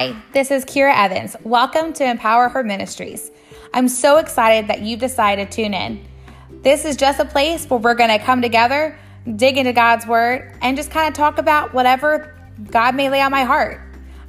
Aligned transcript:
Hi, 0.00 0.16
this 0.32 0.50
is 0.50 0.64
Kira 0.64 0.96
Evans. 0.96 1.36
Welcome 1.42 1.92
to 1.92 2.04
Empower 2.04 2.48
Her 2.48 2.64
Ministries. 2.64 3.30
I'm 3.74 3.86
so 3.86 4.16
excited 4.16 4.68
that 4.68 4.80
you've 4.80 4.98
decided 4.98 5.50
to 5.50 5.56
tune 5.56 5.74
in. 5.74 6.02
This 6.62 6.86
is 6.86 6.96
just 6.96 7.20
a 7.20 7.26
place 7.26 7.68
where 7.68 7.78
we're 7.78 7.92
going 7.92 8.08
to 8.08 8.18
come 8.18 8.40
together, 8.40 8.98
dig 9.36 9.58
into 9.58 9.74
God's 9.74 10.06
Word, 10.06 10.56
and 10.62 10.74
just 10.74 10.90
kind 10.90 11.06
of 11.06 11.12
talk 11.12 11.36
about 11.36 11.74
whatever 11.74 12.34
God 12.70 12.94
may 12.94 13.10
lay 13.10 13.20
on 13.20 13.30
my 13.30 13.44
heart. 13.44 13.78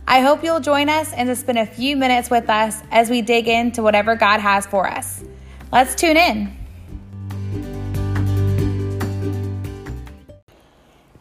I 0.05 0.19
hope 0.19 0.43
you'll 0.43 0.59
join 0.59 0.89
us 0.89 1.13
and 1.13 1.29
to 1.29 1.37
spend 1.37 1.57
a 1.57 1.65
few 1.65 1.95
minutes 1.95 2.29
with 2.29 2.49
us 2.49 2.81
as 2.91 3.09
we 3.09 3.21
dig 3.21 3.47
into 3.47 3.81
whatever 3.81 4.17
God 4.17 4.41
has 4.41 4.65
for 4.65 4.89
us. 4.89 5.23
Let's 5.71 5.95
tune 5.95 6.17
in. 6.17 6.60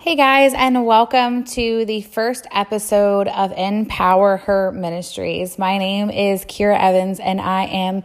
Hey 0.03 0.17
guys, 0.17 0.55
and 0.55 0.87
welcome 0.87 1.45
to 1.45 1.85
the 1.85 2.01
first 2.01 2.47
episode 2.53 3.29
of 3.29 3.53
Empower 3.53 4.39
Her 4.39 4.73
Ministries. 4.73 5.59
My 5.59 5.77
name 5.77 6.09
is 6.09 6.47
Kira 6.47 6.81
Evans, 6.81 7.21
and 7.21 7.39
I 7.39 7.65
am 7.67 8.03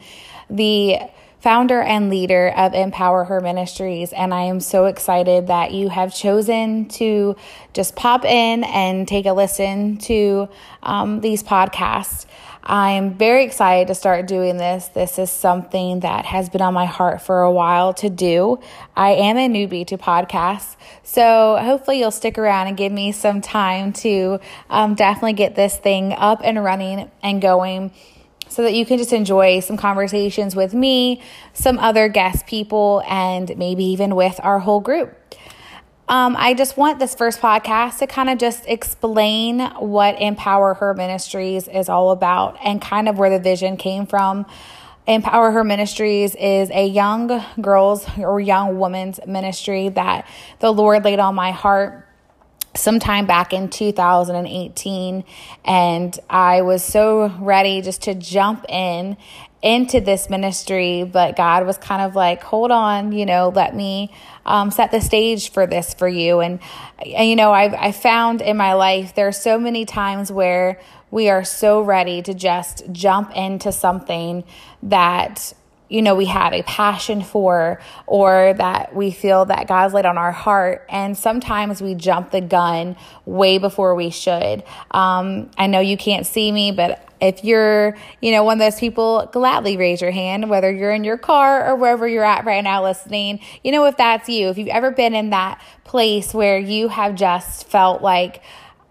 the 0.50 1.00
founder 1.46 1.80
and 1.80 2.10
leader 2.10 2.52
of 2.58 2.74
Empower 2.74 3.24
Her 3.24 3.40
Ministries. 3.40 4.12
And 4.12 4.34
I 4.34 4.46
am 4.46 4.60
so 4.60 4.86
excited 4.86 5.46
that 5.46 5.74
you 5.74 5.90
have 5.90 6.12
chosen 6.12 6.88
to 6.88 7.36
just 7.72 7.96
pop 7.96 8.26
in 8.26 8.64
and 8.64 9.08
take 9.08 9.28
a 9.28 9.32
listen 9.32 9.98
to 9.98 10.50
um, 10.82 11.22
these 11.22 11.44
podcasts. 11.44 12.26
I'm 12.64 13.14
very 13.14 13.46
excited 13.46 13.90
to 13.90 13.94
start 13.94 14.26
doing 14.26 14.58
this. 14.58 14.88
This 14.88 15.20
is 15.20 15.30
something 15.30 16.00
that 16.00 16.26
has 16.26 16.50
been 16.50 16.62
on 16.62 16.74
my 16.74 16.88
heart 16.88 17.22
for 17.22 17.44
a 17.44 17.52
while 17.52 17.94
to 17.94 18.10
do. 18.10 18.60
I 18.96 19.12
am 19.12 19.38
a 19.38 19.48
newbie 19.48 19.86
to 19.86 20.00
podcasts, 20.00 20.76
so 21.04 21.60
hopefully 21.62 22.00
you'll 22.00 22.10
stick 22.10 22.40
around 22.40 22.70
and 22.70 22.76
give 22.76 22.92
me 22.92 23.12
some 23.12 23.42
time 23.42 23.94
to 23.94 24.40
um, 24.72 24.96
definitely 24.96 25.34
get 25.34 25.54
this 25.54 25.78
thing 25.78 26.12
up 26.12 26.42
and 26.44 26.64
running 26.64 27.12
and 27.22 27.40
going 27.40 27.92
so 28.50 28.62
that 28.64 28.74
you 28.74 28.86
can 28.86 28.98
just 28.98 29.14
enjoy 29.14 29.60
some 29.60 29.78
conversations 29.78 30.56
with 30.56 30.74
me, 30.74 31.22
some 31.54 31.78
other 31.80 32.08
guest 32.08 32.48
people, 32.48 33.04
and 33.08 33.58
maybe 33.58 33.84
even 33.86 34.16
with 34.16 34.40
our 34.44 34.60
whole 34.60 34.80
group. 34.80 35.18
Um, 36.08 36.36
I 36.38 36.54
just 36.54 36.78
want 36.78 37.00
this 37.00 37.16
first 37.16 37.40
podcast 37.40 37.98
to 37.98 38.08
kind 38.08 38.30
of 38.30 38.38
just 38.38 38.68
explain 38.68 39.60
what 39.80 40.22
Empower 40.22 40.76
Her 40.76 40.94
Ministries 40.94 41.68
is 41.68 41.90
all 41.90 42.12
about 42.12 42.58
and 42.64 42.80
kind 42.80 43.10
of 43.10 43.18
where 43.18 43.32
the 43.32 43.40
vision 43.40 43.76
came 43.76 44.06
from. 44.06 44.46
Empower 45.08 45.52
Her 45.52 45.64
Ministries 45.64 46.36
is 46.36 46.70
a 46.72 46.86
young 46.88 47.44
girls 47.60 48.08
or 48.20 48.40
young 48.40 48.78
woman's 48.78 49.20
ministry 49.26 49.90
that 49.90 50.28
the 50.60 50.72
Lord 50.72 51.04
laid 51.04 51.20
on 51.20 51.34
my 51.34 51.52
heart 51.52 52.05
sometime 52.76 53.26
back 53.26 53.54
in 53.54 53.70
2018 53.70 55.24
and 55.64 56.20
I 56.30 56.62
was 56.62 56.84
so 56.84 57.28
ready 57.40 57.82
just 57.82 58.04
to 58.04 58.16
jump 58.16 58.66
in 58.70 59.18
into 59.62 60.00
this 60.00 60.30
ministry 60.30 61.04
but 61.04 61.36
God 61.36 61.66
was 61.66 61.78
kind 61.78 62.02
of 62.02 62.16
like 62.16 62.44
hold 62.44 62.72
on 62.72 63.12
you 63.12 63.26
know 63.26 63.50
let 63.56 63.76
me 63.76 64.12
um, 64.46 64.72
set 64.72 64.92
the 64.92 65.02
stage 65.02 65.52
for 65.52 65.66
this 65.66 65.94
for 65.94 66.08
you. 66.08 66.40
And, 66.40 66.60
and 67.04 67.28
you 67.28 67.36
know, 67.36 67.52
I've, 67.52 67.74
I 67.74 67.92
found 67.92 68.42
in 68.42 68.58
my 68.58 68.74
life 68.74 69.16
there 69.16 69.28
are 69.28 69.34
so 69.34 69.58
many 69.58 69.86
times 69.86 70.32
where 70.32 70.80
we 71.12 71.30
are 71.30 71.44
so 71.44 71.82
ready 71.82 72.22
to 72.22 72.34
just 72.34 72.84
jump 72.92 73.36
into 73.36 73.72
something 73.72 74.44
that 74.84 75.54
you 75.90 76.02
know, 76.02 76.16
we 76.16 76.26
have 76.26 76.54
a 76.54 76.64
passion 76.64 77.22
for 77.22 77.80
or 78.08 78.54
that 78.58 78.96
we 78.96 79.12
feel 79.12 79.46
that 79.46 79.68
God's 79.68 79.94
laid 79.94 80.06
on 80.06 80.18
our 80.18 80.32
heart. 80.32 80.86
And 80.90 81.18
sometimes 81.18 81.82
we 81.82 81.96
jump 81.96 82.32
the 82.32 82.42
gun 82.42 82.96
way 83.26 83.58
before 83.58 83.96
we 83.96 84.10
should. 84.10 84.64
Um, 84.92 85.52
I 85.58 85.68
know 85.68 85.80
you 85.80 85.98
can't 85.98 86.26
see 86.26 86.52
me, 86.52 86.72
but 86.72 87.08
if 87.22 87.44
you're, 87.44 87.96
you 88.22 88.32
know, 88.32 88.44
one 88.44 88.60
of 88.60 88.60
those 88.60 88.80
people, 88.80 89.30
gladly 89.32 89.78
raise 89.78 90.02
your 90.02 90.12
hand, 90.12 90.50
whether 90.50 90.72
you're 90.72 90.92
in 90.92 91.04
your 91.04 91.18
car 91.18 91.68
or 91.68 91.76
wherever 91.76 92.08
you're 92.08 92.26
at 92.26 92.46
right 92.46 92.64
now 92.64 92.84
listening. 92.84 93.40
You 93.64 93.72
know, 93.72 93.86
if 93.86 93.96
that's 93.98 94.28
you, 94.28 94.50
if 94.50 94.58
you've 94.58 94.68
ever 94.68 94.92
been 94.92 95.14
in 95.14 95.30
that 95.30 95.62
place 95.86 96.34
where 96.34 96.60
you 96.60 96.90
have 96.90 97.16
just 97.16 97.68
felt 97.68 98.02
like, 98.02 98.42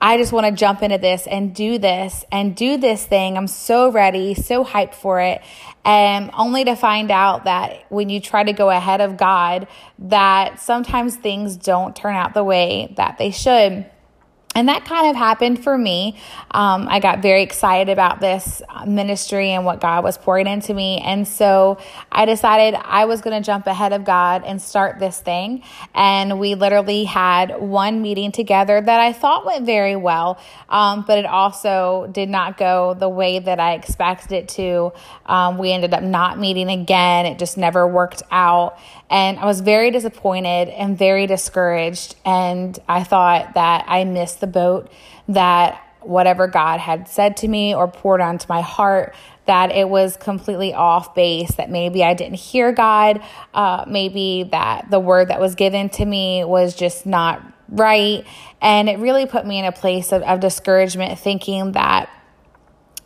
I 0.05 0.19
just 0.19 0.33
want 0.33 0.45
to 0.45 0.53
jump 0.53 0.83
into 0.83 0.99
this 0.99 1.27
and 1.27 1.55
do 1.55 1.79
this 1.79 2.27
and 2.31 2.55
do 2.55 2.77
this 2.77 3.07
thing. 3.07 3.39
I'm 3.39 3.47
so 3.47 3.91
ready, 3.91 4.35
so 4.35 4.63
hyped 4.63 4.95
for 4.95 5.19
it. 5.19 5.41
And 5.83 6.31
only 6.35 6.63
to 6.65 6.75
find 6.77 7.11
out 7.11 7.45
that 7.45 7.87
when 7.91 8.11
you 8.11 8.21
try 8.21 8.45
to 8.45 8.53
go 8.53 8.69
ahead 8.69 9.01
of 9.01 9.17
God, 9.17 9.67
that 10.01 10.61
sometimes 10.61 11.17
things 11.17 11.57
don't 11.57 11.97
turn 11.97 12.17
out 12.17 12.35
the 12.35 12.45
way 12.45 12.93
that 12.99 13.17
they 13.17 13.31
should. 13.31 13.87
And 14.55 14.69
that 14.69 14.85
kind 14.85 15.11
of 15.11 15.17
happened 15.17 15.65
for 15.65 15.77
me. 15.77 16.17
Um, 16.53 16.87
I 16.89 17.01
got 17.01 17.23
very 17.23 17.43
excited 17.43 17.89
about 17.89 18.21
this 18.21 18.63
ministry 18.87 19.51
and 19.51 19.65
what 19.65 19.81
God 19.81 20.05
was 20.05 20.17
pouring 20.17 20.47
into 20.47 20.73
me. 20.73 21.01
And 21.05 21.27
so 21.27 21.79
I 22.13 22.25
decided 22.25 22.79
I 22.81 23.07
was 23.07 23.21
going 23.21 23.37
to 23.41 23.45
jump 23.45 23.67
ahead 23.67 23.93
of 23.93 24.05
God 24.05 24.45
and 24.45 24.63
start 24.63 25.01
this 25.01 25.19
thing. 25.19 25.65
And 25.93 26.39
we 26.39 26.55
literally 26.55 27.03
had 27.03 27.61
one 27.61 28.01
meeting 28.01 28.31
together 28.31 28.81
that 28.81 29.01
I 29.01 29.13
thought 29.13 29.45
went 29.45 29.67
very 29.67 29.97
well, 29.97 30.39
um, 30.69 31.05
but 31.05 31.19
it 31.19 31.27
also 31.27 32.09
did 32.13 32.29
not 32.29 32.57
go 32.57 32.95
the 32.95 33.09
way 33.09 33.41
that 33.41 33.59
I 33.59 33.75
expected 33.75 34.33
it 34.33 34.49
to. 34.51 34.93
Um, 35.27 35.59
we 35.59 35.73
ended 35.73 35.93
up 35.95 36.03
not 36.05 36.39
meeting 36.39 36.69
again, 36.69 37.27
it 37.27 37.41
just 37.41 37.59
never 37.59 37.89
worked 37.89 38.23
out. 38.31 38.79
And 39.11 39.39
I 39.39 39.47
was 39.47 39.61
very 39.61 39.91
disappointed 39.91 40.69
and 40.69 40.97
very 40.97 41.27
discouraged. 41.27 42.17
And 42.25 42.79
I 42.89 43.05
thought 43.05 43.55
that 43.55 43.85
I 43.87 44.05
missed 44.05 44.44
the 44.45 44.51
boat, 44.51 44.91
that 45.29 45.81
whatever 46.01 46.47
God 46.47 46.81
had 46.81 47.09
said 47.09 47.37
to 47.39 47.49
me 47.49 47.75
or 47.75 47.89
poured 47.89 48.21
onto 48.21 48.47
my 48.49 48.61
heart, 48.61 49.15
that 49.47 49.71
it 49.71 49.89
was 49.89 50.17
completely 50.17 50.75
off 50.75 51.15
base, 51.15 51.55
that 51.57 51.71
maybe 51.71 52.05
I 52.05 52.15
didn't 52.15 52.39
hear 52.39 52.73
God, 52.73 53.23
uh, 53.55 53.85
maybe 53.89 54.49
that 54.53 54.91
the 54.91 55.01
word 55.01 55.29
that 55.29 55.41
was 55.41 55.55
given 55.55 55.89
to 55.91 56.05
me 56.05 56.45
was 56.45 56.75
just 56.75 57.07
not 57.07 57.43
right. 57.69 58.27
And 58.61 58.89
it 58.89 58.99
really 58.99 59.27
put 59.27 59.47
me 59.47 59.59
in 59.59 59.65
a 59.65 59.73
place 59.73 60.13
of, 60.13 60.23
of 60.23 60.41
discouragement, 60.41 61.19
thinking 61.19 61.73
that 61.73 62.11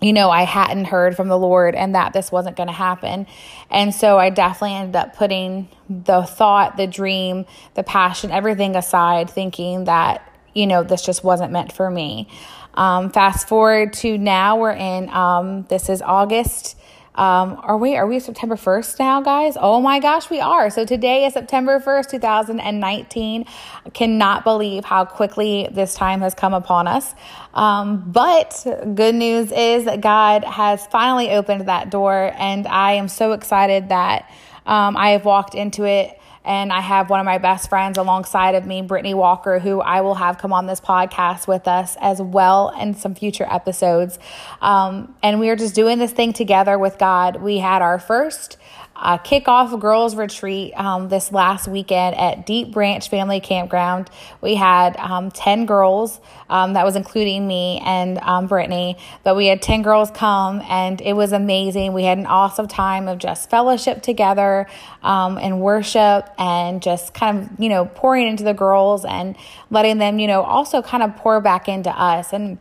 you 0.01 0.13
know, 0.13 0.31
I 0.31 0.43
hadn't 0.43 0.85
heard 0.85 1.17
from 1.17 1.29
the 1.29 1.39
Lord 1.39 1.75
and 1.75 1.95
that 1.97 2.13
this 2.13 2.31
wasn't 2.31 2.57
going 2.57 2.69
to 2.69 2.73
happen. 2.73 3.27
And 3.69 3.93
so 3.93 4.17
I 4.17 4.31
definitely 4.31 4.77
ended 4.77 4.97
up 4.97 5.17
putting 5.17 5.69
the 5.89 6.23
thought, 6.23 6.77
the 6.77 6.87
dream, 6.87 7.47
the 7.75 7.83
passion, 7.83 8.31
everything 8.31 8.77
aside, 8.77 9.29
thinking 9.29 9.85
that, 9.85 10.25
you 10.59 10.67
know, 10.67 10.83
this 10.83 11.03
just 11.03 11.23
wasn't 11.23 11.53
meant 11.53 11.73
for 11.73 11.91
me. 11.91 12.29
Um, 12.75 13.11
fast 13.11 13.49
forward 13.49 13.93
to 13.95 14.19
now, 14.19 14.59
we're 14.59 14.73
in, 14.73 15.09
um, 15.09 15.65
this 15.65 15.89
is 15.89 16.03
August 16.03 16.77
um, 17.19 17.59
are 17.65 17.77
we 17.77 17.97
are 17.97 18.07
we 18.07 18.21
September 18.21 18.55
1st 18.55 19.01
now, 19.01 19.21
guys? 19.21 19.57
Oh 19.61 19.81
my 19.81 19.99
gosh, 19.99 20.31
we 20.31 20.39
are. 20.39 20.71
So 20.71 20.85
today 20.85 21.27
is 21.27 21.33
September 21.33 21.81
1st, 21.81 22.11
2019. 22.11 23.45
I 23.85 23.91
cannot 23.91 24.45
believe 24.45 24.85
how 24.85 25.05
quickly 25.05 25.69
this 25.73 25.95
time 25.97 26.21
has 26.21 26.35
come 26.35 26.55
upon 26.55 26.87
us. 26.87 27.13
Um, 27.55 28.05
but 28.07 28.65
good 28.95 29.17
news 29.17 29.51
is 29.51 29.87
that 29.87 30.01
God 30.01 30.45
has 30.45 30.87
finally 30.87 31.31
opened 31.31 31.67
that 31.67 31.91
door, 31.91 32.33
and 32.37 32.69
I 32.69 32.93
am 32.93 33.09
so 33.09 33.33
excited 33.33 33.89
that 33.89 34.31
um, 34.65 34.97
I 34.97 35.11
have 35.11 35.25
walked 35.25 35.57
into 35.57 35.85
it 35.85 36.18
and 36.49 36.73
I 36.73 36.81
have 36.81 37.11
one 37.11 37.21
of 37.21 37.27
my 37.27 37.37
best 37.37 37.69
friends 37.69 37.99
alongside 37.99 38.55
of 38.55 38.65
me, 38.65 38.81
Brittany 38.81 39.13
Walker, 39.13 39.59
who 39.59 39.83
I 39.83 40.01
will 40.01 40.15
have 40.15 40.39
come 40.39 40.51
on 40.51 40.67
this 40.67 40.81
podcast 40.81 41.47
with 41.47 41.69
us 41.69 41.95
as 42.01 42.23
well 42.23 42.71
in 42.81 42.95
some 42.95 43.15
future 43.15 43.47
episodes. 43.49 44.19
Um, 44.63 45.15
and 45.23 45.41
we 45.41 45.51
are 45.51 45.57
just 45.57 45.75
doing 45.75 45.99
this 45.99 46.11
thing 46.11 46.33
together 46.33 46.79
with 46.79 46.97
God. 46.97 47.43
We 47.43 47.59
had 47.59 47.83
our 47.83 47.99
first 47.99 48.57
uh, 48.99 49.17
kickoff 49.19 49.79
girls 49.79 50.17
retreat 50.17 50.73
um, 50.75 51.09
this 51.09 51.31
last 51.31 51.69
weekend 51.69 52.17
at 52.17 52.45
Deep 52.47 52.73
Branch 52.73 53.09
Family 53.09 53.39
Campground. 53.39 54.11
We 54.41 54.57
had 54.57 54.97
um, 54.97 55.31
10 55.31 55.67
girls, 55.67 56.21
um, 56.51 56.73
that 56.73 56.85
was 56.85 56.97
including 56.97 57.47
me 57.47 57.81
and 57.85 58.19
um, 58.19 58.49
Brittany, 58.49 58.97
but 59.23 59.37
we 59.37 59.47
had 59.47 59.63
10 59.63 59.83
girls 59.83 60.11
come 60.11 60.61
and 60.63 61.01
it 61.01 61.13
was 61.13 61.33
amazing. 61.33 61.93
We 61.93 62.05
had 62.05 62.19
an 62.19 62.27
awesome 62.27 62.67
time 62.67 63.07
of 63.07 63.19
just 63.19 63.49
fellowship 63.51 64.03
together 64.03 64.67
um, 65.03 65.39
and 65.39 65.61
worship 65.61 66.29
and 66.37 66.83
just 66.83 67.15
kind 67.15 67.39
of, 67.39 67.61
you 67.61 67.69
know, 67.69 67.85
pouring 67.87 68.27
into 68.27 68.43
the 68.43 68.55
girls 68.55 69.05
and 69.05 69.37
letting 69.71 69.99
them, 69.99 70.19
you 70.19 70.27
know, 70.27 70.43
also 70.43 70.83
kind 70.83 71.05
of 71.05 71.15
pour 71.17 71.41
back 71.41 71.69
into 71.69 71.91
us. 71.91 72.33
And 72.33 72.59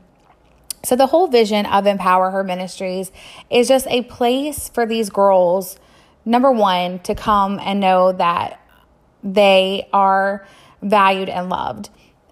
so 0.83 0.95
the 0.95 1.07
whole 1.07 1.27
vision 1.27 1.65
of 1.65 1.88
Empower 1.88 2.29
Her 2.29 2.44
Ministries 2.44 3.12
is 3.50 3.67
just 3.67 3.88
a 3.88 4.03
place 4.03 4.69
for 4.69 4.85
these 4.85 5.09
girls 5.09 5.79
number 6.27 6.51
one, 6.51 7.00
to 7.00 7.15
come 7.15 7.59
and 7.59 7.79
know 7.79 8.12
that 8.12 8.59
they 9.24 9.88
are 9.94 10.45
valued 10.81 11.29
and 11.29 11.50
loved, 11.50 11.89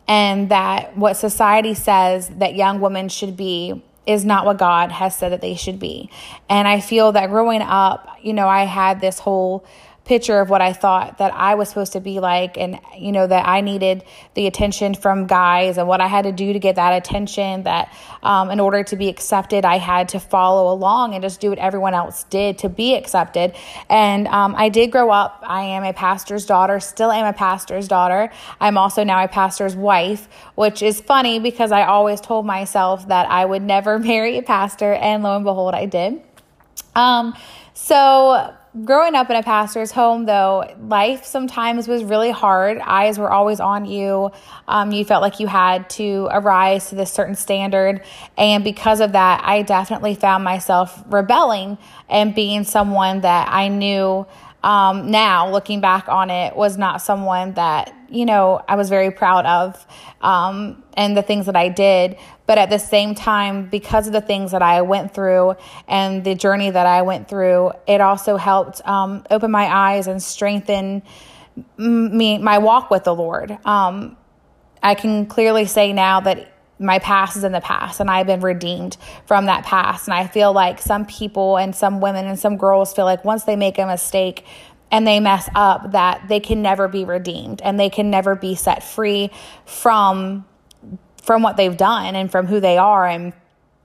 and 0.07 0.49
that 0.49 0.97
what 0.97 1.15
society 1.15 1.73
says 1.73 2.29
that 2.29 2.55
young 2.55 2.81
women 2.81 3.09
should 3.09 3.35
be 3.35 3.83
is 4.05 4.23
not 4.23 4.45
what 4.45 4.57
God 4.57 4.91
has 4.91 5.17
said 5.17 5.31
that 5.31 5.41
they 5.41 5.55
should 5.55 5.79
be. 5.79 6.11
And 6.47 6.67
I 6.67 6.79
feel 6.79 7.13
that 7.13 7.29
growing 7.29 7.61
up, 7.61 8.07
you 8.21 8.33
know, 8.33 8.47
I 8.47 8.65
had 8.65 9.01
this 9.01 9.17
whole 9.17 9.65
picture 10.05 10.39
of 10.39 10.51
what 10.51 10.61
I 10.61 10.71
thought 10.71 11.17
that 11.17 11.33
I 11.33 11.55
was 11.55 11.67
supposed 11.67 11.93
to 11.93 11.99
be 11.99 12.19
like, 12.19 12.57
and 12.57 12.79
you 12.95 13.11
know 13.11 13.25
that 13.25 13.47
I 13.47 13.61
needed 13.61 14.03
the 14.35 14.45
attention 14.47 14.93
from 14.93 15.25
guys, 15.25 15.77
and 15.77 15.87
what 15.87 15.99
I 15.99 16.07
had 16.07 16.23
to 16.23 16.31
do 16.31 16.53
to 16.53 16.59
get 16.59 16.75
that 16.75 16.91
attention. 16.91 17.63
That 17.63 17.91
um, 18.23 18.51
in 18.51 18.59
order 18.59 18.83
to 18.83 18.95
be 18.95 19.09
accepted, 19.09 19.65
I 19.65 19.77
had 19.77 20.09
to 20.09 20.19
follow 20.19 20.71
along 20.71 21.15
and 21.15 21.23
just 21.23 21.41
do 21.41 21.49
what 21.49 21.59
everyone 21.59 21.95
else 21.95 22.23
did 22.25 22.59
to 22.59 22.69
be 22.69 22.95
accepted. 22.95 23.55
And 23.89 24.27
um, 24.27 24.55
I 24.55 24.69
did 24.69 24.91
grow 24.91 25.09
up. 25.09 25.43
I 25.45 25.63
am 25.63 25.83
a 25.83 25.93
pastor's 25.93 26.45
daughter, 26.45 26.79
still 26.79 27.11
am 27.11 27.25
a 27.25 27.33
pastor's 27.33 27.87
daughter. 27.87 28.31
I'm 28.61 28.77
also 28.77 29.03
now 29.03 29.23
a 29.23 29.27
pastor's 29.27 29.75
wife, 29.75 30.29
which 30.53 30.83
is 30.83 31.01
funny 31.01 31.39
because 31.39 31.71
I 31.71 31.83
always 31.83 32.21
told 32.21 32.45
myself 32.45 33.07
that 33.07 33.29
I 33.29 33.43
would 33.43 33.63
never 33.63 33.97
marry 34.05 34.37
a 34.37 34.43
pastor, 34.43 34.93
and 34.93 35.23
lo 35.23 35.35
and 35.35 35.43
behold, 35.43 35.73
I 35.73 35.87
did. 35.87 36.21
Um, 36.95 37.35
so 37.73 38.53
growing 38.83 39.15
up 39.15 39.29
in 39.29 39.35
a 39.37 39.43
pastor's 39.43 39.91
home, 39.91 40.25
though, 40.25 40.65
life 40.79 41.23
sometimes 41.25 41.87
was 41.87 42.03
really 42.03 42.31
hard. 42.31 42.79
Eyes 42.79 43.17
were 43.17 43.31
always 43.31 43.59
on 43.59 43.85
you. 43.85 44.31
Um, 44.67 44.91
you 44.91 45.05
felt 45.05 45.21
like 45.21 45.39
you 45.39 45.47
had 45.47 45.89
to 45.91 46.27
arise 46.31 46.89
to 46.89 46.95
this 46.95 47.11
certain 47.11 47.35
standard. 47.35 48.03
And 48.37 48.63
because 48.63 48.99
of 48.99 49.13
that, 49.13 49.41
I 49.45 49.61
definitely 49.61 50.15
found 50.15 50.43
myself 50.43 51.01
rebelling 51.07 51.77
and 52.09 52.35
being 52.35 52.65
someone 52.65 53.21
that 53.21 53.47
I 53.49 53.69
knew 53.69 54.25
um, 54.65 55.11
now, 55.11 55.51
looking 55.51 55.79
back 55.79 56.09
on 56.09 56.31
it, 56.31 56.55
was 56.55 56.75
not 56.75 56.99
someone 56.99 57.53
that, 57.53 57.93
you 58.09 58.25
know, 58.25 58.59
I 58.67 58.77
was 58.77 58.89
very 58.89 59.11
proud 59.11 59.45
of 59.45 59.85
um, 60.21 60.83
and 60.95 61.15
the 61.15 61.21
things 61.21 61.45
that 61.45 61.55
I 61.55 61.69
did. 61.69 62.17
But 62.47 62.57
at 62.57 62.71
the 62.71 62.79
same 62.79 63.13
time, 63.13 63.69
because 63.69 64.07
of 64.07 64.13
the 64.13 64.21
things 64.21 64.53
that 64.53 64.63
I 64.63 64.81
went 64.81 65.13
through 65.13 65.55
and 65.87 66.23
the 66.23 66.33
journey 66.33 66.71
that 66.71 66.87
I 66.87 67.03
went 67.03 67.29
through, 67.29 67.73
it 67.85 68.01
also 68.01 68.37
helped 68.37 68.81
um, 68.87 69.23
open 69.29 69.51
my 69.51 69.65
eyes 69.65 70.07
and 70.07 70.21
strengthen 70.21 71.03
me, 71.77 72.39
my 72.39 72.57
walk 72.57 72.89
with 72.89 73.03
the 73.03 73.13
Lord. 73.13 73.55
Um, 73.65 74.17
I 74.81 74.95
can 74.95 75.27
clearly 75.27 75.65
say 75.65 75.93
now 75.93 76.21
that 76.21 76.51
my 76.79 76.99
past 76.99 77.37
is 77.37 77.43
in 77.43 77.51
the 77.51 77.61
past 77.61 77.99
and 77.99 78.09
I've 78.09 78.27
been 78.27 78.41
redeemed 78.41 78.97
from 79.25 79.45
that 79.45 79.63
past. 79.63 80.07
And 80.07 80.13
I 80.13 80.27
feel 80.27 80.51
like 80.53 80.79
some 80.81 81.05
people 81.05 81.57
and 81.57 81.75
some 81.75 82.01
women 82.01 82.25
and 82.25 82.37
some 82.37 82.57
girls 82.57 82.93
feel 82.93 83.05
like 83.05 83.23
once 83.23 83.43
they 83.43 83.55
make 83.55 83.77
a 83.77 83.85
mistake 83.85 84.45
and 84.91 85.07
they 85.07 85.19
mess 85.19 85.49
up, 85.55 85.91
that 85.91 86.27
they 86.27 86.39
can 86.39 86.61
never 86.61 86.87
be 86.87 87.05
redeemed 87.05 87.61
and 87.61 87.79
they 87.79 87.89
can 87.89 88.09
never 88.09 88.35
be 88.35 88.55
set 88.55 88.83
free 88.83 89.31
from 89.65 90.45
from 91.21 91.41
what 91.41 91.57
they've 91.57 91.75
done 91.77 92.15
and 92.15 92.31
from 92.31 92.45
who 92.45 92.59
they 92.59 92.77
are 92.77 93.07
and 93.07 93.33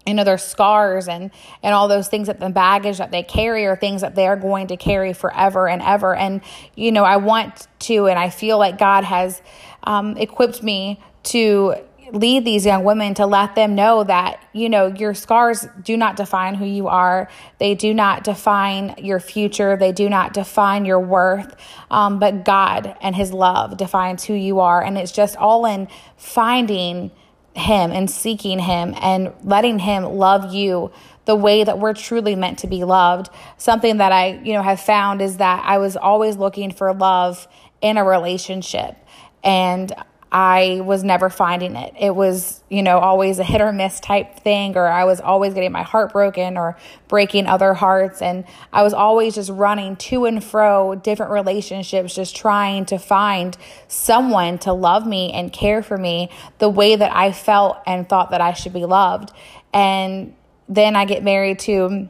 you 0.07 0.13
know 0.13 0.25
their 0.25 0.39
scars 0.39 1.09
and 1.09 1.31
and 1.63 1.75
all 1.75 1.89
those 1.89 2.09
things 2.09 2.27
that 2.27 2.39
the 2.39 2.51
baggage 2.51 2.99
that 2.99 3.11
they 3.11 3.23
carry 3.23 3.65
are 3.67 3.77
things 3.77 4.03
that 4.03 4.15
they're 4.15 4.37
going 4.37 4.67
to 4.67 4.77
carry 4.77 5.15
forever 5.15 5.69
and 5.69 5.81
ever 5.81 6.15
and 6.15 6.43
you 6.75 6.93
know 6.93 7.05
i 7.05 7.17
want 7.17 7.67
to 7.79 8.09
and 8.09 8.19
i 8.19 8.29
feel 8.29 8.59
like 8.59 8.79
god 8.79 9.05
has 9.05 9.41
um, 9.85 10.17
equipped 10.19 10.63
me 10.63 11.01
to 11.23 11.75
lead 12.12 12.45
these 12.45 12.67
young 12.67 12.85
women 12.85 13.15
to 13.15 13.27
let 13.27 13.55
them 13.55 13.75
know 13.75 14.05
that, 14.05 14.43
you 14.53 14.69
know, 14.69 14.87
your 14.87 15.15
scars 15.15 15.67
do 15.83 15.97
not 15.97 16.17
define 16.17 16.55
who 16.55 16.65
you 16.65 16.89
are. 16.89 17.29
They 17.59 17.75
do 17.75 17.95
not 17.95 18.25
define 18.25 18.95
your 18.99 19.21
future. 19.21 19.77
They 19.77 19.93
do 19.93 20.09
not 20.09 20.33
define 20.33 20.85
your 20.85 21.01
worth. 21.01 21.55
Um, 21.91 22.19
but 22.19 22.45
God 22.45 22.97
and 23.01 23.15
His 23.15 23.33
love 23.33 23.77
defines 23.77 24.25
who 24.25 24.35
you 24.35 24.61
are. 24.61 24.83
And 24.83 24.99
it's 24.99 25.12
just 25.12 25.37
all 25.37 25.67
in 25.67 25.89
finding 26.17 27.11
Him 27.55 27.91
and 27.91 28.11
seeking 28.11 28.59
Him 28.59 28.95
and 29.01 29.33
letting 29.45 29.79
Him 29.79 30.05
love 30.05 30.55
you 30.55 30.91
the 31.25 31.37
way 31.37 31.62
that 31.65 31.79
we're 31.79 31.95
truly 31.95 32.35
meant 32.35 32.59
to 32.61 32.67
be 32.67 32.85
loved. 32.85 33.31
Something 33.57 33.99
that 33.99 34.12
I, 34.12 34.41
you 34.43 34.53
know, 34.53 34.62
have 34.62 34.81
found 34.81 35.23
is 35.23 35.37
that 35.37 35.65
I 35.65 35.79
was 35.79 35.97
always 35.97 36.37
looking 36.37 36.73
for 36.73 36.93
love 36.93 37.47
in 37.81 37.97
a 37.97 38.05
relationship. 38.05 38.97
And 39.43 39.93
I 40.32 40.81
was 40.85 41.03
never 41.03 41.29
finding 41.29 41.75
it. 41.75 41.93
It 41.99 42.15
was, 42.15 42.62
you 42.69 42.85
know, 42.85 42.99
always 42.99 43.41
a 43.41 43.44
hit 43.44 43.61
or 43.61 43.73
miss 43.73 43.99
type 43.99 44.38
thing, 44.38 44.77
or 44.77 44.87
I 44.87 45.05
was 45.05 45.21
always 45.21 45.55
getting 45.55 45.73
my 45.73 45.82
heart 45.82 46.12
broken 46.12 46.56
or 46.56 46.77
breaking 47.09 47.49
other 47.49 47.75
hearts. 47.75 48.23
And 48.23 48.44
I 48.73 48.82
was 48.82 48.94
always 48.94 49.35
just 49.35 49.50
running 49.50 49.97
to 49.97 50.27
and 50.27 50.43
fro 50.43 50.94
different 50.94 51.32
relationships, 51.32 52.15
just 52.15 52.37
trying 52.37 52.85
to 52.87 52.99
find 52.99 53.56
someone 53.88 54.59
to 54.59 54.73
love 54.73 55.05
me 55.05 55.32
and 55.32 55.53
care 55.53 55.82
for 55.82 55.99
me 55.99 56.31
the 56.59 56.69
way 56.69 56.94
that 56.94 57.15
I 57.15 57.33
felt 57.33 57.79
and 57.85 58.09
thought 58.09 58.31
that 58.31 58.41
I 58.41 58.53
should 58.53 58.73
be 58.73 58.85
loved. 58.85 59.33
And 59.73 60.35
then 60.69 60.94
I 60.94 61.06
get 61.06 61.25
married 61.25 61.59
to 61.61 62.09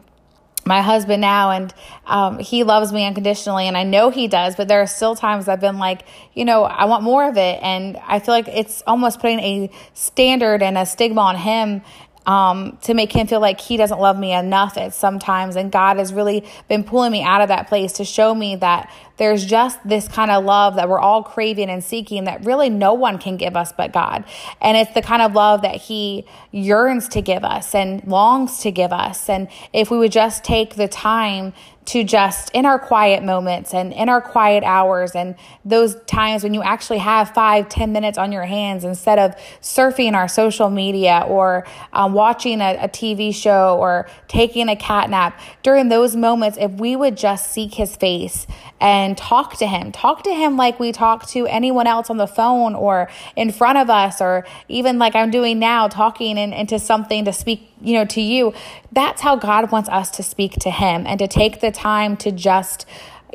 my 0.71 0.83
husband 0.83 1.21
now 1.21 1.51
and 1.51 1.75
um, 2.07 2.39
he 2.39 2.63
loves 2.63 2.93
me 2.93 3.05
unconditionally 3.05 3.67
and 3.67 3.77
i 3.77 3.83
know 3.83 4.09
he 4.09 4.29
does 4.29 4.55
but 4.55 4.69
there 4.69 4.81
are 4.81 4.87
still 4.87 5.17
times 5.17 5.49
i've 5.49 5.61
been 5.61 5.79
like 5.79 6.03
you 6.33 6.45
know 6.45 6.63
i 6.63 6.85
want 6.85 7.03
more 7.03 7.29
of 7.29 7.37
it 7.37 7.59
and 7.61 7.97
i 8.07 8.21
feel 8.21 8.33
like 8.33 8.47
it's 8.47 8.81
almost 8.87 9.21
putting 9.21 9.41
a 9.41 9.69
standard 9.95 10.63
and 10.63 10.79
a 10.79 10.87
stigma 10.87 11.21
on 11.21 11.37
him 11.37 11.83
um, 12.27 12.79
to 12.83 12.95
make 12.95 13.13
him 13.13 13.27
feel 13.27 13.41
like 13.41 13.61
he 13.61 13.77
doesn't 13.77 13.99
love 13.99 14.19
me 14.19 14.33
enough 14.33 14.77
at 14.77 14.95
sometimes. 14.95 15.57
And 15.57 15.73
God 15.73 15.97
has 15.97 16.13
really 16.13 16.45
been 16.69 16.85
pulling 16.85 17.11
me 17.11 17.23
out 17.23 17.41
of 17.41 17.49
that 17.49 17.69
place 17.69 17.95
to 17.95 18.05
show 18.05 18.35
me 18.35 18.57
that 18.57 18.93
there's 19.21 19.45
just 19.45 19.79
this 19.87 20.09
kind 20.09 20.31
of 20.31 20.47
love 20.47 20.77
that 20.77 20.89
we're 20.89 20.99
all 20.99 21.23
craving 21.23 21.69
and 21.69 21.85
seeking 21.85 22.25
that 22.25 22.43
really 22.43 22.71
no 22.71 22.95
one 22.95 23.19
can 23.19 23.37
give 23.37 23.55
us 23.55 23.71
but 23.71 23.93
God. 23.93 24.25
And 24.63 24.79
it's 24.79 24.95
the 24.95 25.03
kind 25.03 25.21
of 25.21 25.35
love 25.35 25.61
that 25.61 25.77
He 25.77 26.25
yearns 26.53 27.07
to 27.09 27.21
give 27.21 27.45
us 27.45 27.75
and 27.75 28.03
longs 28.07 28.61
to 28.61 28.71
give 28.73 28.95
us. 28.95 29.29
And 29.29 29.49
if 29.75 29.91
we 29.91 29.99
would 29.99 30.11
just 30.11 30.43
take 30.43 30.77
the 30.77 30.89
time 30.89 31.53
to 31.87 32.05
just 32.05 32.51
in 32.55 32.67
our 32.67 32.79
quiet 32.79 33.23
moments 33.23 33.75
and 33.75 33.93
in 33.93 34.09
our 34.09 34.21
quiet 34.21 34.63
hours 34.63 35.13
and 35.13 35.35
those 35.65 35.97
times 36.03 36.45
when 36.45 36.55
you 36.55 36.63
actually 36.63 36.99
have 36.99 37.31
five 37.31 37.69
ten 37.69 37.91
minutes 37.91 38.17
on 38.17 38.31
your 38.31 38.45
hands 38.45 38.85
instead 38.85 39.19
of 39.19 39.35
surfing 39.61 40.13
our 40.13 40.29
social 40.29 40.71
media 40.71 41.25
or 41.27 41.67
um, 41.93 42.13
watching 42.13 42.61
a, 42.61 42.77
a 42.83 42.89
tv 42.89 43.35
show 43.35 43.77
or 43.81 44.09
taking 44.29 44.69
a 44.69 44.77
cat 44.77 45.09
nap 45.11 45.41
during 45.63 45.89
those 45.89 46.15
moments 46.15 46.57
if 46.61 46.71
we 46.73 46.95
would 46.95 47.17
just 47.17 47.51
seek 47.51 47.75
his 47.75 47.97
face 47.97 48.47
and 48.81 49.10
talk 49.15 49.57
to 49.59 49.67
him. 49.67 49.93
Talk 49.93 50.23
to 50.25 50.35
him 50.35 50.57
like 50.57 50.79
we 50.81 50.93
talk 50.93 51.27
to 51.29 51.47
anyone 51.47 51.87
else 51.87 52.11
on 52.11 52.17
the 52.17 52.27
phone 52.27 52.75
or 52.75 53.09
in 53.37 53.53
front 53.53 53.79
of 53.79 53.91
us, 53.91 54.21
or 54.21 54.47
even 54.69 54.99
like 54.99 55.15
I'm 55.15 55.31
doing 55.31 55.59
now, 55.59 55.89
talking 55.89 56.37
in, 56.37 56.53
into 56.53 56.79
something 56.79 57.25
to 57.25 57.33
speak, 57.33 57.71
you 57.81 57.95
know, 57.95 58.05
to 58.07 58.21
you. 58.21 58.53
That's 58.93 59.21
how 59.21 59.37
God 59.37 59.71
wants 59.71 59.89
us 59.89 60.11
to 60.13 60.23
speak 60.23 60.55
to 60.61 60.71
him 60.71 61.07
and 61.07 61.19
to 61.19 61.29
take 61.29 61.61
the 61.61 61.71
time 61.71 62.17
to 62.19 62.33
just 62.33 62.87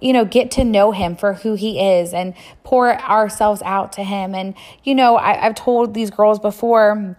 you 0.02 0.12
know, 0.12 0.26
get 0.26 0.52
to 0.52 0.64
know 0.64 0.92
him 0.92 1.16
for 1.16 1.34
who 1.36 1.56
he 1.56 1.80
is 1.80 2.14
and 2.14 2.34
pour 2.64 3.00
ourselves 3.02 3.62
out 3.62 3.94
to 3.94 4.04
him. 4.04 4.36
And, 4.36 4.54
you 4.84 4.94
know, 4.94 5.16
I, 5.16 5.38
have 5.38 5.56
told 5.56 5.94
these 5.94 6.12
girls 6.12 6.38
before, 6.38 7.16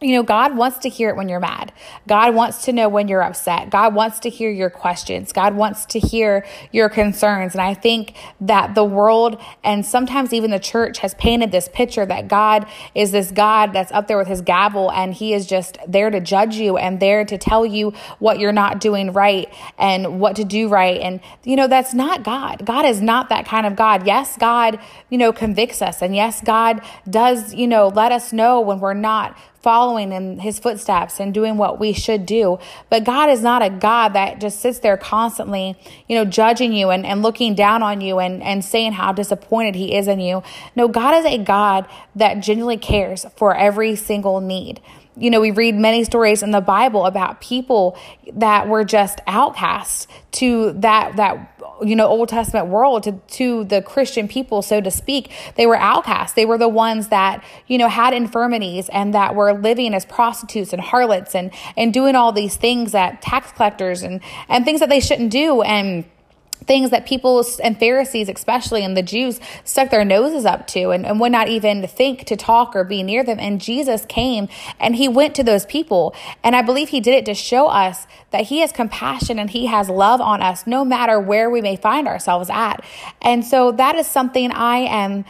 you 0.00 0.12
know, 0.12 0.22
God 0.22 0.56
wants 0.56 0.78
to 0.78 0.88
hear 0.88 1.08
it 1.08 1.16
when 1.16 1.28
you're 1.28 1.40
mad. 1.40 1.72
God 2.06 2.34
wants 2.34 2.64
to 2.66 2.72
know 2.72 2.88
when 2.88 3.08
you're 3.08 3.22
upset. 3.22 3.70
God 3.70 3.94
wants 3.94 4.20
to 4.20 4.30
hear 4.30 4.50
your 4.50 4.70
questions. 4.70 5.32
God 5.32 5.56
wants 5.56 5.84
to 5.86 5.98
hear 5.98 6.46
your 6.70 6.88
concerns. 6.88 7.54
And 7.54 7.60
I 7.60 7.74
think 7.74 8.14
that 8.40 8.76
the 8.76 8.84
world 8.84 9.40
and 9.64 9.84
sometimes 9.84 10.32
even 10.32 10.52
the 10.52 10.60
church 10.60 10.98
has 10.98 11.14
painted 11.14 11.50
this 11.50 11.68
picture 11.68 12.06
that 12.06 12.28
God 12.28 12.66
is 12.94 13.10
this 13.10 13.32
God 13.32 13.72
that's 13.72 13.90
up 13.90 14.06
there 14.06 14.16
with 14.16 14.28
his 14.28 14.40
gavel 14.40 14.92
and 14.92 15.14
he 15.14 15.34
is 15.34 15.46
just 15.46 15.78
there 15.88 16.10
to 16.10 16.20
judge 16.20 16.54
you 16.54 16.76
and 16.76 17.00
there 17.00 17.24
to 17.24 17.36
tell 17.36 17.66
you 17.66 17.92
what 18.20 18.38
you're 18.38 18.52
not 18.52 18.80
doing 18.80 19.12
right 19.12 19.52
and 19.78 20.20
what 20.20 20.36
to 20.36 20.44
do 20.44 20.68
right. 20.68 21.00
And, 21.00 21.20
you 21.42 21.56
know, 21.56 21.66
that's 21.66 21.92
not 21.92 22.22
God. 22.22 22.64
God 22.64 22.84
is 22.84 23.02
not 23.02 23.30
that 23.30 23.46
kind 23.46 23.66
of 23.66 23.74
God. 23.74 24.06
Yes, 24.06 24.36
God, 24.36 24.78
you 25.10 25.18
know, 25.18 25.32
convicts 25.32 25.82
us. 25.82 26.02
And 26.02 26.14
yes, 26.14 26.40
God 26.40 26.82
does, 27.10 27.52
you 27.52 27.66
know, 27.66 27.88
let 27.88 28.12
us 28.12 28.32
know 28.32 28.60
when 28.60 28.78
we're 28.78 28.94
not 28.94 29.36
following 29.68 30.12
in 30.12 30.38
his 30.38 30.58
footsteps 30.58 31.20
and 31.20 31.34
doing 31.34 31.58
what 31.58 31.78
we 31.78 31.92
should 31.92 32.24
do. 32.24 32.58
But 32.88 33.04
God 33.04 33.28
is 33.28 33.42
not 33.42 33.60
a 33.60 33.68
God 33.68 34.14
that 34.14 34.40
just 34.40 34.60
sits 34.60 34.78
there 34.78 34.96
constantly, 34.96 35.76
you 36.08 36.16
know, 36.16 36.24
judging 36.24 36.72
you 36.72 36.88
and, 36.88 37.04
and 37.04 37.22
looking 37.22 37.54
down 37.54 37.82
on 37.82 38.00
you 38.00 38.18
and, 38.18 38.42
and 38.42 38.64
saying 38.64 38.92
how 38.92 39.12
disappointed 39.12 39.74
he 39.74 39.94
is 39.94 40.08
in 40.08 40.20
you. 40.20 40.42
No, 40.74 40.88
God 40.88 41.16
is 41.16 41.26
a 41.26 41.36
God 41.36 41.86
that 42.16 42.40
genuinely 42.40 42.78
cares 42.78 43.26
for 43.36 43.54
every 43.54 43.94
single 43.94 44.40
need 44.40 44.80
you 45.20 45.30
know, 45.30 45.40
we 45.40 45.50
read 45.50 45.74
many 45.74 46.04
stories 46.04 46.44
in 46.44 46.52
the 46.52 46.60
Bible 46.60 47.04
about 47.04 47.40
people 47.40 47.98
that 48.34 48.68
were 48.68 48.84
just 48.84 49.20
outcasts 49.26 50.06
to 50.30 50.72
that 50.74 51.16
that 51.16 51.57
you 51.82 51.96
know 51.96 52.06
Old 52.06 52.28
Testament 52.28 52.68
world 52.68 53.02
to 53.04 53.12
to 53.12 53.64
the 53.64 53.82
Christian 53.82 54.28
people, 54.28 54.62
so 54.62 54.80
to 54.80 54.90
speak. 54.90 55.30
They 55.56 55.66
were 55.66 55.76
outcasts. 55.76 56.34
They 56.34 56.44
were 56.44 56.58
the 56.58 56.68
ones 56.68 57.08
that 57.08 57.44
you 57.66 57.78
know 57.78 57.88
had 57.88 58.14
infirmities 58.14 58.88
and 58.90 59.14
that 59.14 59.34
were 59.34 59.52
living 59.52 59.94
as 59.94 60.04
prostitutes 60.04 60.72
and 60.72 60.80
harlots 60.80 61.34
and 61.34 61.50
and 61.76 61.92
doing 61.92 62.14
all 62.14 62.32
these 62.32 62.56
things 62.56 62.92
that 62.92 63.22
tax 63.22 63.52
collectors 63.52 64.02
and 64.02 64.20
and 64.48 64.64
things 64.64 64.80
that 64.80 64.88
they 64.88 65.00
shouldn't 65.00 65.30
do 65.30 65.62
and 65.62 66.04
things 66.66 66.90
that 66.90 67.06
people 67.06 67.44
and 67.62 67.78
Pharisees, 67.78 68.28
especially 68.28 68.84
and 68.84 68.96
the 68.96 69.02
Jews, 69.02 69.40
stuck 69.64 69.90
their 69.90 70.04
noses 70.04 70.44
up 70.44 70.66
to 70.68 70.90
and, 70.90 71.06
and, 71.06 71.18
would 71.20 71.32
not 71.32 71.48
even 71.48 71.86
think 71.86 72.24
to 72.26 72.36
talk 72.36 72.76
or 72.76 72.84
be 72.84 73.02
near 73.02 73.24
them. 73.24 73.38
And 73.40 73.60
Jesus 73.60 74.04
came 74.06 74.48
and 74.78 74.96
he 74.96 75.08
went 75.08 75.34
to 75.36 75.42
those 75.42 75.66
people. 75.66 76.14
And 76.44 76.54
I 76.54 76.62
believe 76.62 76.90
he 76.90 77.00
did 77.00 77.14
it 77.14 77.26
to 77.26 77.34
show 77.34 77.68
us 77.68 78.06
that 78.30 78.46
he 78.46 78.60
has 78.60 78.72
compassion 78.72 79.38
and 79.38 79.50
he 79.50 79.66
has 79.66 79.88
love 79.88 80.20
on 80.20 80.42
us 80.42 80.66
no 80.66 80.84
matter 80.84 81.18
where 81.18 81.50
we 81.50 81.60
may 81.60 81.76
find 81.76 82.06
ourselves 82.06 82.50
at. 82.50 82.84
And 83.22 83.44
so 83.44 83.72
that 83.72 83.96
is 83.96 84.06
something 84.06 84.50
I 84.50 84.78
am 84.78 85.24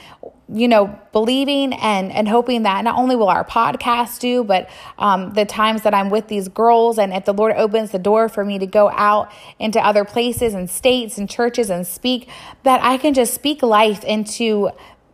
you 0.52 0.66
know, 0.66 0.98
believing 1.12 1.74
and 1.74 2.10
and 2.10 2.26
hoping 2.26 2.62
that 2.62 2.82
not 2.84 2.96
only 2.96 3.16
will 3.16 3.28
our 3.28 3.44
podcast 3.44 4.20
do, 4.20 4.42
but 4.42 4.68
um, 4.98 5.34
the 5.34 5.44
times 5.44 5.82
that 5.82 5.92
I'm 5.92 6.08
with 6.08 6.28
these 6.28 6.48
girls, 6.48 6.98
and 6.98 7.12
if 7.12 7.24
the 7.26 7.34
Lord 7.34 7.54
opens 7.56 7.90
the 7.90 7.98
door 7.98 8.28
for 8.28 8.44
me 8.44 8.58
to 8.58 8.66
go 8.66 8.90
out 8.90 9.30
into 9.58 9.78
other 9.78 10.04
places 10.04 10.54
and 10.54 10.70
states 10.70 11.18
and 11.18 11.28
churches 11.28 11.68
and 11.68 11.86
speak, 11.86 12.28
that 12.62 12.82
I 12.82 12.96
can 12.96 13.12
just 13.12 13.34
speak 13.34 13.62
life 13.62 14.04
into 14.04 14.70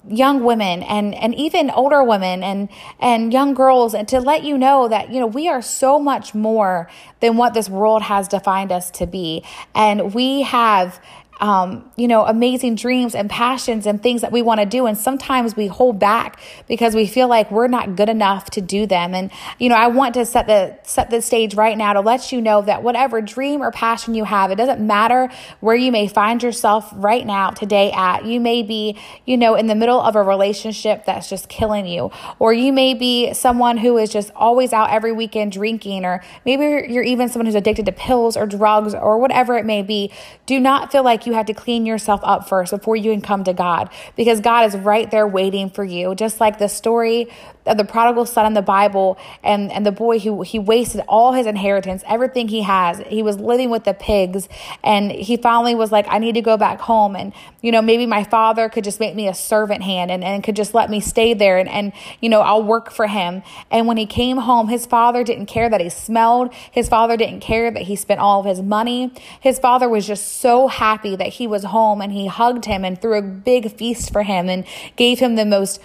young 0.09 0.45
women 0.45 0.83
and 0.83 1.15
and 1.15 1.35
even 1.35 1.71
older 1.71 2.05
women 2.05 2.43
and 2.43 2.69
and 3.01 3.33
young 3.33 3.55
girls 3.55 3.95
and 3.95 4.07
to 4.07 4.21
let 4.21 4.45
you 4.45 4.59
know 4.59 4.87
that 4.87 5.11
you 5.11 5.19
know 5.19 5.27
we 5.27 5.49
are 5.49 5.63
so 5.63 5.99
much 5.99 6.35
more 6.35 6.91
than 7.21 7.37
what 7.37 7.55
this 7.55 7.71
world 7.71 8.03
has 8.03 8.29
defined 8.29 8.71
us 8.71 8.91
to 8.91 9.07
be. 9.07 9.43
And 9.75 10.13
we 10.15 10.43
have 10.43 11.01
um, 11.41 11.91
you 11.97 12.09
know, 12.09 12.25
amazing 12.25 12.77
dreams 12.77 13.15
and 13.15 13.29
passions 13.29 13.87
and 13.87 14.03
things 14.03 14.21
that 14.21 14.33
we 14.33 14.43
want 14.43 14.61
to 14.61 14.67
do. 14.67 14.87
And 14.87 14.97
sometimes 14.97 15.57
we 15.57 15.67
hold 15.67 15.99
back 15.99 16.39
because 16.69 16.95
we 16.95 17.07
feel 17.07 17.29
like 17.29 17.51
we're 17.51 17.69
not 17.69 17.97
good 17.97 18.09
enough 18.09 18.51
to 18.51 18.61
do 18.61 18.87
them. 18.87 19.15
And, 19.15 19.31
you 19.59 19.69
know, 19.69 19.75
I 19.75 19.89
want 19.89 20.15
to 20.15 20.25
set 20.25 20.47
the, 20.47 20.79
set 20.85 21.11
the 21.11 21.21
stage 21.21 21.55
right 21.55 21.77
now 21.77 21.93
to 21.93 22.01
let 22.01 22.33
you 22.33 22.41
know 22.41 22.63
that 22.63 22.83
whatever 22.83 23.21
dream 23.21 23.63
or 23.63 23.71
passion 23.71 24.15
you 24.15 24.25
have, 24.25 24.51
it 24.51 24.57
doesn't 24.57 24.85
matter 24.85 25.29
where 25.61 25.77
you 25.77 25.91
may 25.91 26.07
find 26.07 26.43
yourself 26.43 26.91
right 26.95 27.27
now 27.27 27.51
today 27.51 27.91
at. 27.93 28.25
You 28.25 28.41
may 28.41 28.63
be, 28.63 28.97
you 29.27 29.37
know, 29.37 29.55
in 29.55 29.67
the 29.67 29.75
middle 29.75 30.01
of 30.01 30.17
a 30.17 30.23
relationship 30.23 31.05
that's 31.05 31.29
just 31.29 31.49
killing 31.49 31.87
you, 31.87 32.11
or 32.39 32.53
you 32.53 32.73
may 32.73 32.95
be 32.95 33.35
someone 33.35 33.77
who 33.77 33.99
is 33.99 34.11
just 34.11 34.31
always 34.37 34.73
out 34.73 34.91
every 34.91 35.13
weekend 35.13 35.53
drinking, 35.53 36.05
or 36.05 36.23
maybe 36.45 36.93
you're 36.93 37.03
even 37.03 37.29
someone 37.29 37.47
who's 37.47 37.55
addicted 37.55 37.87
to 37.87 37.93
pills 37.93 38.37
or 38.37 38.47
drugs 38.47 38.95
or 38.95 39.19
whatever 39.19 39.57
it 39.57 39.67
may 39.67 39.83
be. 39.83 40.13
Do 40.47 40.61
not 40.61 40.93
feel 40.93 41.03
like 41.03 41.24
you 41.27 41.33
had 41.33 41.47
to 41.47 41.55
clean 41.55 41.87
yourself 41.87 42.21
up 42.25 42.49
first 42.49 42.71
before 42.71 42.97
you 42.97 43.13
can 43.13 43.21
come 43.21 43.45
to 43.45 43.53
God 43.53 43.91
because 44.17 44.41
God 44.41 44.67
is 44.67 44.77
right 44.77 45.11
there 45.11 45.27
waiting 45.27 45.71
for 45.71 45.85
you. 45.85 46.15
Just 46.15 46.41
like 46.41 46.59
the 46.59 46.69
story 46.69 47.29
of 47.67 47.79
the 47.79 47.85
prodigal 47.85 48.27
son 48.27 48.47
in 48.47 48.55
the 48.55 48.63
Bible 48.63 49.19
and, 49.43 49.73
and 49.73 49.87
the 49.87 49.93
boy 49.93 50.19
who 50.19 50.43
he 50.43 50.59
wasted 50.59 51.03
all 51.09 51.33
his 51.33 51.47
inheritance, 51.47 52.03
everything 52.07 52.49
he 52.49 52.63
has. 52.63 52.99
He 53.07 53.23
was 53.23 53.39
living 53.39 53.71
with 53.71 53.85
the 53.85 53.95
pigs 53.95 54.49
and 54.83 55.11
he 55.11 55.37
finally 55.37 55.75
was 55.75 55.91
like, 55.91 56.07
I 56.09 56.19
need 56.19 56.35
to 56.35 56.43
go 56.43 56.57
back 56.57 56.81
home. 56.81 57.17
And, 57.17 57.33
you 57.63 57.73
know, 57.73 57.81
maybe 57.81 58.07
my 58.07 58.25
father 58.25 58.69
could 58.69 58.85
just 58.85 59.01
make 59.01 59.15
me 59.15 59.29
a 59.29 59.35
servant 59.35 59.83
hand 59.83 60.11
and, 60.11 60.23
and 60.23 60.45
could 60.45 60.57
just 60.57 60.75
let 60.75 60.91
me 60.91 61.01
stay 61.01 61.35
there 61.35 61.59
and, 61.59 61.69
and, 61.69 61.93
you 62.21 62.29
know, 62.29 62.41
I'll 62.41 62.63
work 62.63 62.91
for 62.91 63.07
him. 63.07 63.43
And 63.71 63.87
when 63.87 63.97
he 63.97 64.07
came 64.07 64.37
home, 64.37 64.69
his 64.69 64.87
father 64.87 65.25
didn't 65.25 65.47
care 65.47 65.71
that 65.71 65.81
he 65.81 65.89
smelled. 65.89 66.53
His 66.71 66.89
father 66.89 67.17
didn't 67.17 67.41
care 67.41 67.71
that 67.71 67.83
he 67.83 67.97
spent 67.97 68.21
all 68.21 68.41
of 68.41 68.47
his 68.47 68.61
money. 68.61 69.13
His 69.41 69.59
father 69.59 69.89
was 69.89 70.07
just 70.07 70.39
so 70.39 70.69
happy 70.69 71.14
that 71.17 71.35
he 71.35 71.47
was 71.47 71.65
home 71.65 72.01
and 72.01 72.13
he 72.13 72.27
hugged 72.27 72.65
him 72.65 72.85
and 72.85 73.01
threw 73.01 73.19
a 73.19 73.23
big 73.23 73.77
feast 73.77 74.13
for 74.13 74.23
him 74.23 74.49
and 74.49 74.65
gave 74.97 75.19
him 75.19 75.37
the 75.37 75.45
most 75.45 75.81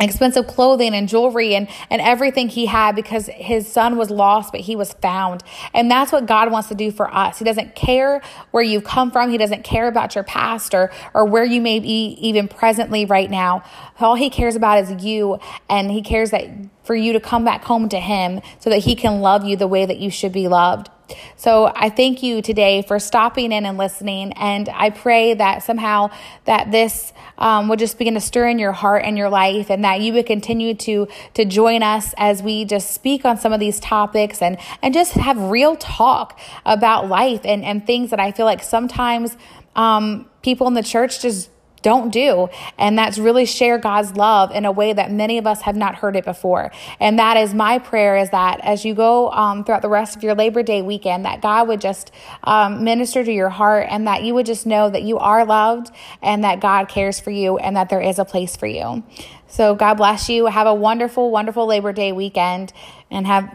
expensive 0.00 0.46
clothing 0.46 0.94
and 0.94 1.08
jewelry 1.08 1.54
and, 1.54 1.68
and 1.90 2.00
everything 2.00 2.48
he 2.48 2.66
had 2.66 2.96
because 2.96 3.26
his 3.26 3.70
son 3.70 3.96
was 3.96 4.10
lost, 4.10 4.50
but 4.50 4.62
he 4.62 4.74
was 4.74 4.94
found. 4.94 5.42
And 5.74 5.90
that's 5.90 6.12
what 6.12 6.26
God 6.26 6.50
wants 6.50 6.68
to 6.68 6.74
do 6.74 6.90
for 6.90 7.12
us. 7.14 7.38
He 7.38 7.44
doesn't 7.44 7.74
care 7.74 8.22
where 8.52 8.62
you've 8.62 8.84
come 8.84 9.10
from. 9.10 9.30
He 9.30 9.38
doesn't 9.38 9.64
care 9.64 9.88
about 9.88 10.14
your 10.14 10.24
past 10.24 10.74
or, 10.74 10.90
or 11.12 11.26
where 11.26 11.44
you 11.44 11.60
may 11.60 11.78
be 11.78 12.16
even 12.20 12.48
presently 12.48 13.04
right 13.04 13.30
now. 13.30 13.64
All 14.00 14.14
he 14.14 14.30
cares 14.30 14.56
about 14.56 14.78
is 14.78 15.04
you. 15.04 15.38
And 15.68 15.90
he 15.90 16.00
cares 16.00 16.30
that 16.30 16.48
for 16.84 16.94
you 16.94 17.12
to 17.12 17.20
come 17.20 17.44
back 17.44 17.64
home 17.64 17.88
to 17.88 18.00
him 18.00 18.40
so 18.58 18.70
that 18.70 18.78
he 18.78 18.94
can 18.94 19.20
love 19.20 19.44
you 19.44 19.56
the 19.56 19.68
way 19.68 19.86
that 19.86 19.98
you 19.98 20.10
should 20.10 20.32
be 20.32 20.48
loved. 20.48 20.88
So 21.36 21.70
I 21.74 21.90
thank 21.90 22.22
you 22.22 22.42
today 22.42 22.82
for 22.82 22.98
stopping 22.98 23.52
in 23.52 23.66
and 23.66 23.76
listening. 23.76 24.32
And 24.32 24.68
I 24.68 24.90
pray 24.90 25.34
that 25.34 25.62
somehow 25.62 26.10
that 26.44 26.70
this 26.70 27.12
um, 27.38 27.68
would 27.68 27.78
just 27.78 27.98
begin 27.98 28.14
to 28.14 28.20
stir 28.20 28.48
in 28.48 28.58
your 28.58 28.72
heart 28.72 29.02
and 29.04 29.18
your 29.18 29.28
life 29.28 29.70
and 29.70 29.84
that 29.84 30.00
you 30.00 30.12
would 30.14 30.26
continue 30.26 30.74
to, 30.74 31.08
to 31.34 31.44
join 31.44 31.82
us 31.82 32.14
as 32.16 32.42
we 32.42 32.64
just 32.64 32.92
speak 32.92 33.24
on 33.24 33.36
some 33.36 33.52
of 33.52 33.60
these 33.60 33.80
topics 33.80 34.40
and, 34.40 34.58
and 34.80 34.94
just 34.94 35.12
have 35.14 35.36
real 35.38 35.76
talk 35.76 36.38
about 36.64 37.08
life 37.08 37.40
and, 37.44 37.64
and 37.64 37.86
things 37.86 38.10
that 38.10 38.20
I 38.20 38.32
feel 38.32 38.46
like 38.46 38.62
sometimes 38.62 39.36
um, 39.74 40.28
people 40.42 40.66
in 40.66 40.74
the 40.74 40.82
church 40.82 41.20
just 41.20 41.50
don't 41.82 42.10
do. 42.10 42.48
And 42.78 42.96
that's 42.96 43.18
really 43.18 43.44
share 43.44 43.78
God's 43.78 44.16
love 44.16 44.50
in 44.52 44.64
a 44.64 44.72
way 44.72 44.92
that 44.92 45.10
many 45.10 45.38
of 45.38 45.46
us 45.46 45.62
have 45.62 45.76
not 45.76 45.96
heard 45.96 46.16
it 46.16 46.24
before. 46.24 46.72
And 47.00 47.18
that 47.18 47.36
is 47.36 47.52
my 47.52 47.78
prayer 47.78 48.16
is 48.16 48.30
that 48.30 48.60
as 48.62 48.84
you 48.84 48.94
go 48.94 49.30
um, 49.32 49.64
throughout 49.64 49.82
the 49.82 49.88
rest 49.88 50.16
of 50.16 50.22
your 50.22 50.34
Labor 50.34 50.62
Day 50.62 50.82
weekend, 50.82 51.24
that 51.24 51.42
God 51.42 51.68
would 51.68 51.80
just 51.80 52.12
um, 52.44 52.84
minister 52.84 53.24
to 53.24 53.32
your 53.32 53.50
heart 53.50 53.86
and 53.90 54.06
that 54.06 54.22
you 54.22 54.34
would 54.34 54.46
just 54.46 54.66
know 54.66 54.88
that 54.88 55.02
you 55.02 55.18
are 55.18 55.44
loved 55.44 55.90
and 56.22 56.44
that 56.44 56.60
God 56.60 56.88
cares 56.88 57.20
for 57.20 57.30
you 57.30 57.58
and 57.58 57.76
that 57.76 57.88
there 57.88 58.00
is 58.00 58.18
a 58.18 58.24
place 58.24 58.56
for 58.56 58.66
you. 58.66 59.02
So 59.48 59.74
God 59.74 59.94
bless 59.94 60.28
you. 60.28 60.46
Have 60.46 60.66
a 60.66 60.74
wonderful, 60.74 61.30
wonderful 61.30 61.66
Labor 61.66 61.92
Day 61.92 62.12
weekend 62.12 62.72
and 63.10 63.26
have, 63.26 63.54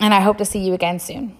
and 0.00 0.12
I 0.12 0.20
hope 0.20 0.38
to 0.38 0.44
see 0.44 0.60
you 0.60 0.74
again 0.74 0.98
soon. 0.98 1.36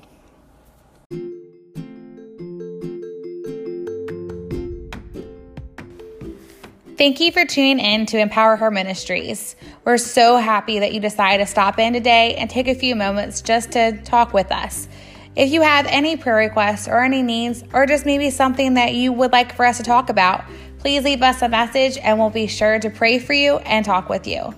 Thank 6.98 7.20
you 7.20 7.30
for 7.30 7.44
tuning 7.44 7.78
in 7.78 8.06
to 8.06 8.18
Empower 8.18 8.56
Her 8.56 8.72
Ministries. 8.72 9.54
We're 9.84 9.98
so 9.98 10.36
happy 10.36 10.80
that 10.80 10.92
you 10.92 10.98
decided 10.98 11.44
to 11.44 11.48
stop 11.48 11.78
in 11.78 11.92
today 11.92 12.34
and 12.34 12.50
take 12.50 12.66
a 12.66 12.74
few 12.74 12.96
moments 12.96 13.40
just 13.40 13.70
to 13.72 13.96
talk 14.02 14.34
with 14.34 14.50
us. 14.50 14.88
If 15.36 15.52
you 15.52 15.62
have 15.62 15.86
any 15.86 16.16
prayer 16.16 16.34
requests 16.34 16.88
or 16.88 17.04
any 17.04 17.22
needs, 17.22 17.62
or 17.72 17.86
just 17.86 18.04
maybe 18.04 18.30
something 18.30 18.74
that 18.74 18.94
you 18.94 19.12
would 19.12 19.30
like 19.30 19.54
for 19.54 19.64
us 19.64 19.76
to 19.76 19.84
talk 19.84 20.10
about, 20.10 20.42
please 20.80 21.04
leave 21.04 21.22
us 21.22 21.40
a 21.40 21.48
message 21.48 21.98
and 21.98 22.18
we'll 22.18 22.30
be 22.30 22.48
sure 22.48 22.80
to 22.80 22.90
pray 22.90 23.20
for 23.20 23.32
you 23.32 23.58
and 23.58 23.84
talk 23.84 24.08
with 24.08 24.26
you. 24.26 24.52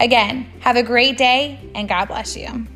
Again, 0.00 0.52
have 0.58 0.74
a 0.74 0.82
great 0.82 1.16
day 1.16 1.60
and 1.76 1.88
God 1.88 2.06
bless 2.06 2.36
you. 2.36 2.66